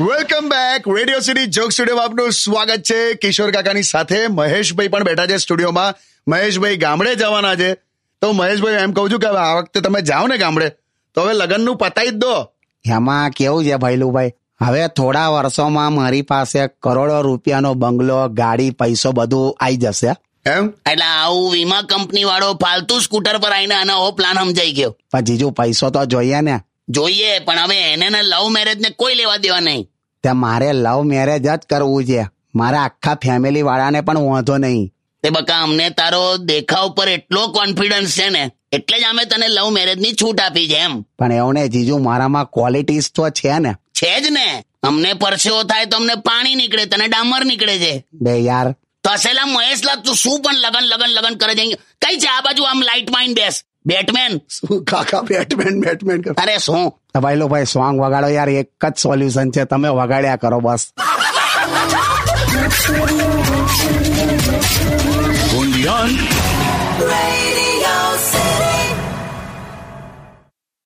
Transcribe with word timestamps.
Welcome 0.00 0.48
back 0.48 0.88
radio 0.98 1.20
city 1.20 1.46
joke 1.46 1.72
studio 1.72 1.96
આપનું 1.96 2.30
સ્વાગત 2.30 2.82
છે. 2.82 3.14
કિશોર 3.14 3.50
કાકાની 3.50 3.82
સાથે 3.82 4.28
મહેશભાઈ 4.28 4.88
પણ 4.88 5.04
બેઠા 5.04 5.26
છે 5.26 5.36
સ્ટુડિયોમાં. 5.36 5.94
મહેશભાઈ 6.28 6.76
ગામડે 6.76 7.14
જવાના 7.14 7.54
છે. 7.54 7.74
તો 8.22 8.32
મહેશભાઈ, 8.32 8.72
એમ 8.72 8.92
કહું 8.92 9.10
છું 9.10 9.20
કે 9.20 9.26
આ 9.26 9.54
વખતે 9.54 9.80
તમે 9.80 10.00
જાઓ 10.00 10.26
ને 10.26 10.38
ગામડે. 10.38 10.68
તો 11.14 11.22
હવે 11.22 11.32
લગ્નનું 11.32 11.76
પતાવી 11.76 12.08
જ 12.08 12.12
દો. 12.12 12.52
એમાં 12.84 13.30
કેવું 13.30 13.64
છે 13.64 13.74
ભૈલુભાઈ? 13.74 14.32
હવે 14.60 14.88
થોડા 14.88 15.28
વર્ષોમાં 15.28 15.92
મારી 15.92 16.22
પાસે 16.22 16.66
કરોડો 16.66 17.20
રૂપિયાનો 17.20 17.74
બંગલો, 17.74 18.28
ગાડી, 18.28 18.70
પૈસો 18.70 19.12
બધું 19.12 19.56
આવી 19.60 19.76
જશે. 19.76 20.14
એમ? 20.46 20.68
એટલે 20.92 21.04
આવું 21.04 21.52
વીમા 21.52 21.82
કંપની 21.82 22.24
વાળો 22.24 22.54
ફાલતુ 22.54 23.00
સ્કૂટર 23.00 23.38
પર 23.38 23.52
આવીને 23.52 23.74
આનો 23.74 23.96
હો 23.96 24.10
પ્લાન 24.10 24.34
સમજાઈ 24.34 24.72
ગયો. 24.72 24.96
પણ 25.10 25.20
જીજુ 25.20 25.50
પૈસો 25.50 25.90
તો 25.90 26.04
જોઈએ 26.04 26.40
ને. 26.40 26.60
જોઈએ 26.88 27.38
પણ 27.38 27.58
હવે 27.58 27.92
એને 27.92 28.22
લવ 28.22 28.48
મેરેજ 28.48 28.80
ને 28.80 28.90
કોઈ 28.90 29.14
લેવા 29.14 29.36
દેવા 29.36 29.60
નહીં. 29.60 29.88
તે 30.22 30.32
મારે 30.32 30.72
લવ 30.72 31.02
મેરેજ 31.02 31.42
જ 31.42 31.58
કરવું 31.70 32.04
છે. 32.04 32.26
મારા 32.54 32.80
આખા 32.80 33.14
ફેમિલી 33.14 33.62
વાળાને 33.62 34.00
પણ 34.00 34.18
વાંધો 34.18 34.56
નહીં. 34.56 34.92
તે 35.22 35.30
બકા 35.30 35.62
અમને 35.62 35.90
તારો 35.90 36.36
દેખાવ 36.36 36.90
પર 36.90 37.08
એટલો 37.08 37.48
કોન્ફિડન્સ 37.48 38.18
છે 38.18 38.28
ને 38.28 38.50
એટલે 38.72 39.00
જ 39.00 39.02
અમે 39.02 39.24
તને 39.24 39.48
લવ 39.48 39.70
મેરેજની 39.70 40.12
છૂટ 40.12 40.40
આપી 40.40 40.68
છે 40.68 40.74
એમ. 40.74 41.00
પણ 41.00 41.32
એવું 41.32 41.54
ને 41.54 41.68
જીજુ 41.68 41.98
મારામાં 41.98 42.44
ક્વોલિટીઝ 42.44 43.12
તો 43.14 43.30
છે 43.30 43.58
ને. 43.58 43.72
છે 43.72 44.20
જ 44.20 44.26
ને. 44.30 44.64
અમને 44.82 45.12
પરસેવો 45.12 45.62
થાય 45.62 45.84
તો 45.84 45.96
અમને 45.96 46.14
પાણી 46.14 46.54
નીકળે 46.54 46.84
તને 46.84 47.08
ડામર 47.08 47.44
નીકળે 47.44 47.78
છે. 47.78 48.04
બે 48.12 48.38
યાર 48.38 48.74
તો 49.06 49.12
અસેલા 49.12 49.46
મહેશલા 49.46 49.96
તું 50.04 50.16
શું 50.20 50.38
પણ 50.44 50.56
લગન 50.64 50.86
લગન 50.92 51.10
લગન 51.16 51.34
કરે 51.40 51.54
જઈ 51.58 51.74
કઈ 52.02 52.16
છે? 52.22 52.28
આ 52.28 52.40
બાજુ 52.46 52.62
આમ 52.70 52.80
લાઇટ 52.88 53.10
માઇન 53.14 53.34
બેસ. 53.38 53.62
બેટમેન 53.86 54.32
શું 54.54 54.80
કાકા 54.90 55.20
બેટમેન 55.28 55.74
બેટમેન 55.84 56.22
કર? 56.22 56.32
અરે 56.42 56.56
શું? 56.58 56.90
ભાઈ 57.24 57.68
સોંગ 57.74 58.00
વગાડો 58.02 58.28
યાર 58.36 58.50
એક 58.50 58.68
જ 58.84 58.98
સોલ્યુશન 59.04 59.48
છે 59.56 59.64
તમે 59.70 59.88
વગાડ્યા 60.00 60.36
કરો 60.42 60.60
બસ. 60.66 60.82
Radio 67.12 67.96
City. 68.30 68.85